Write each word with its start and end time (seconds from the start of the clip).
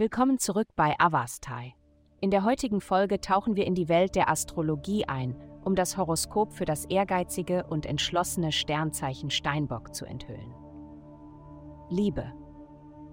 Willkommen 0.00 0.38
zurück 0.38 0.68
bei 0.76 0.94
Avastai. 0.98 1.74
In 2.22 2.30
der 2.30 2.42
heutigen 2.44 2.80
Folge 2.80 3.20
tauchen 3.20 3.54
wir 3.54 3.66
in 3.66 3.74
die 3.74 3.90
Welt 3.90 4.14
der 4.14 4.30
Astrologie 4.30 5.04
ein, 5.04 5.36
um 5.62 5.74
das 5.74 5.98
Horoskop 5.98 6.54
für 6.54 6.64
das 6.64 6.86
ehrgeizige 6.86 7.66
und 7.68 7.84
entschlossene 7.84 8.50
Sternzeichen 8.50 9.28
Steinbock 9.28 9.94
zu 9.94 10.06
enthüllen. 10.06 10.54
Liebe. 11.90 12.32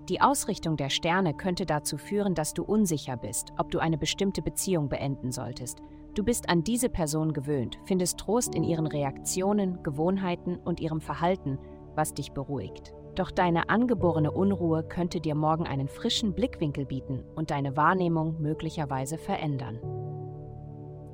Die 0.08 0.22
Ausrichtung 0.22 0.78
der 0.78 0.90
Sterne 0.90 1.34
könnte 1.34 1.66
dazu 1.66 1.98
führen, 1.98 2.36
dass 2.36 2.54
du 2.54 2.64
unsicher 2.64 3.18
bist, 3.18 3.52
ob 3.58 3.70
du 3.70 3.80
eine 3.80 3.98
bestimmte 3.98 4.42
Beziehung 4.42 4.88
beenden 4.88 5.34
solltest. 5.34 5.82
Du 6.16 6.24
bist 6.24 6.48
an 6.48 6.64
diese 6.64 6.88
Person 6.88 7.34
gewöhnt, 7.34 7.80
findest 7.84 8.18
Trost 8.18 8.56
in 8.56 8.64
ihren 8.64 8.88
Reaktionen, 8.88 9.84
Gewohnheiten 9.84 10.56
und 10.56 10.80
ihrem 10.80 11.02
Verhalten, 11.02 11.60
was 11.96 12.14
dich 12.14 12.32
beruhigt. 12.32 12.94
Doch 13.18 13.32
deine 13.32 13.70
angeborene 13.70 14.30
Unruhe 14.30 14.84
könnte 14.84 15.20
dir 15.20 15.34
morgen 15.34 15.66
einen 15.66 15.88
frischen 15.88 16.36
Blickwinkel 16.36 16.86
bieten 16.86 17.24
und 17.36 17.50
deine 17.50 17.76
Wahrnehmung 17.76 18.40
möglicherweise 18.40 19.18
verändern. 19.18 19.80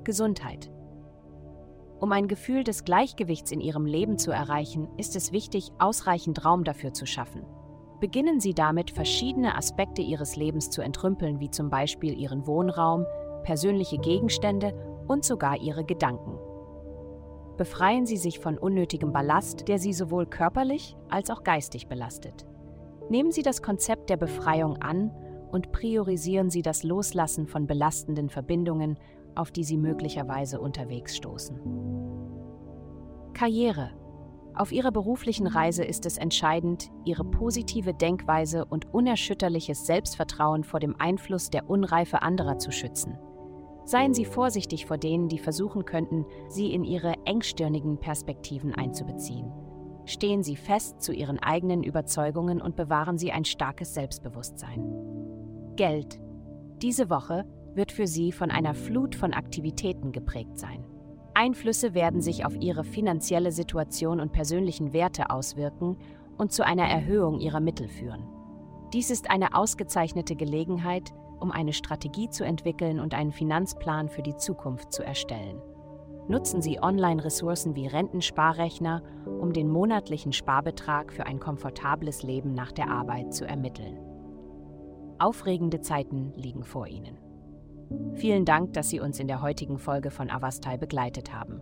Gesundheit. 0.03 0.69
Um 2.01 2.11
ein 2.11 2.27
Gefühl 2.27 2.65
des 2.65 2.83
Gleichgewichts 2.83 3.53
in 3.53 3.61
Ihrem 3.61 3.85
Leben 3.85 4.17
zu 4.17 4.31
erreichen, 4.31 4.89
ist 4.97 5.15
es 5.15 5.31
wichtig, 5.31 5.71
ausreichend 5.79 6.43
Raum 6.43 6.65
dafür 6.65 6.93
zu 6.93 7.05
schaffen. 7.05 7.45
Beginnen 8.01 8.41
Sie 8.41 8.53
damit, 8.53 8.91
verschiedene 8.91 9.55
Aspekte 9.55 10.01
Ihres 10.01 10.35
Lebens 10.35 10.69
zu 10.69 10.81
entrümpeln, 10.81 11.39
wie 11.39 11.51
zum 11.51 11.69
Beispiel 11.69 12.19
Ihren 12.19 12.45
Wohnraum, 12.45 13.05
persönliche 13.43 13.97
Gegenstände 13.97 14.73
und 15.07 15.23
sogar 15.23 15.55
Ihre 15.61 15.85
Gedanken. 15.85 16.37
Befreien 17.57 18.07
Sie 18.07 18.17
sich 18.17 18.39
von 18.39 18.57
unnötigem 18.57 19.13
Ballast, 19.13 19.67
der 19.67 19.77
Sie 19.77 19.93
sowohl 19.93 20.25
körperlich 20.25 20.95
als 21.09 21.29
auch 21.29 21.43
geistig 21.43 21.87
belastet. 21.87 22.47
Nehmen 23.09 23.31
Sie 23.31 23.43
das 23.43 23.61
Konzept 23.61 24.09
der 24.09 24.17
Befreiung 24.17 24.77
an 24.77 25.11
und 25.51 25.71
priorisieren 25.71 26.49
Sie 26.49 26.63
das 26.63 26.83
Loslassen 26.83 27.45
von 27.45 27.67
belastenden 27.67 28.29
Verbindungen, 28.29 28.97
auf 29.35 29.51
die 29.51 29.63
Sie 29.63 29.77
möglicherweise 29.77 30.59
unterwegs 30.59 31.15
stoßen. 31.15 31.59
Karriere. 33.33 33.91
Auf 34.55 34.71
Ihrer 34.71 34.91
beruflichen 34.91 35.47
Reise 35.47 35.83
ist 35.83 36.05
es 36.05 36.17
entscheidend, 36.17 36.91
Ihre 37.05 37.23
positive 37.23 37.93
Denkweise 37.93 38.65
und 38.65 38.93
unerschütterliches 38.93 39.85
Selbstvertrauen 39.85 40.63
vor 40.63 40.79
dem 40.79 40.95
Einfluss 40.99 41.49
der 41.49 41.69
Unreife 41.69 42.21
anderer 42.23 42.57
zu 42.57 42.71
schützen. 42.71 43.17
Seien 43.85 44.13
Sie 44.13 44.25
vorsichtig 44.25 44.85
vor 44.85 44.97
denen, 44.97 45.27
die 45.27 45.39
versuchen 45.39 45.85
könnten, 45.85 46.25
Sie 46.47 46.73
in 46.73 46.83
ihre 46.83 47.13
engstirnigen 47.25 47.99
Perspektiven 47.99 48.73
einzubeziehen. 48.73 49.51
Stehen 50.05 50.43
Sie 50.43 50.55
fest 50.55 51.01
zu 51.01 51.13
Ihren 51.13 51.39
eigenen 51.39 51.83
Überzeugungen 51.83 52.61
und 52.61 52.75
bewahren 52.75 53.17
Sie 53.17 53.31
ein 53.31 53.45
starkes 53.45 53.93
Selbstbewusstsein. 53.93 54.83
Geld. 55.75 56.19
Diese 56.81 57.09
Woche 57.09 57.45
wird 57.73 57.91
für 57.91 58.07
Sie 58.07 58.31
von 58.31 58.51
einer 58.51 58.73
Flut 58.73 59.15
von 59.15 59.33
Aktivitäten 59.33 60.11
geprägt 60.11 60.57
sein. 60.57 60.85
Einflüsse 61.33 61.93
werden 61.93 62.21
sich 62.21 62.45
auf 62.45 62.55
Ihre 62.55 62.83
finanzielle 62.83 63.51
Situation 63.51 64.19
und 64.19 64.33
persönlichen 64.33 64.93
Werte 64.93 65.29
auswirken 65.29 65.97
und 66.37 66.51
zu 66.51 66.65
einer 66.65 66.87
Erhöhung 66.87 67.39
Ihrer 67.39 67.59
Mittel 67.59 67.87
führen. 67.87 68.27
Dies 68.93 69.09
ist 69.09 69.31
eine 69.31 69.55
ausgezeichnete 69.55 70.35
Gelegenheit, 70.35 71.13
um 71.43 71.51
eine 71.51 71.73
Strategie 71.73 72.29
zu 72.29 72.45
entwickeln 72.45 73.01
und 73.01 73.13
einen 73.13 73.33
Finanzplan 73.33 74.07
für 74.07 74.23
die 74.23 74.37
Zukunft 74.37 74.93
zu 74.93 75.03
erstellen. 75.03 75.61
Nutzen 76.29 76.61
Sie 76.61 76.81
Online-Ressourcen 76.81 77.75
wie 77.75 77.85
Rentensparrechner, 77.85 79.03
um 79.25 79.51
den 79.51 79.69
monatlichen 79.69 80.31
Sparbetrag 80.31 81.11
für 81.11 81.25
ein 81.25 81.41
komfortables 81.41 82.23
Leben 82.23 82.53
nach 82.53 82.71
der 82.71 82.89
Arbeit 82.89 83.33
zu 83.33 83.45
ermitteln. 83.45 83.99
Aufregende 85.19 85.81
Zeiten 85.81 86.31
liegen 86.35 86.63
vor 86.63 86.87
Ihnen. 86.87 87.17
Vielen 88.13 88.45
Dank, 88.45 88.71
dass 88.71 88.89
Sie 88.89 89.01
uns 89.01 89.19
in 89.19 89.27
der 89.27 89.41
heutigen 89.41 89.77
Folge 89.77 90.11
von 90.11 90.29
Avastai 90.29 90.77
begleitet 90.77 91.33
haben. 91.33 91.61